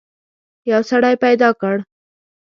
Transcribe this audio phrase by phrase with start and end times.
[0.71, 1.75] یو سړی پیدا کړ.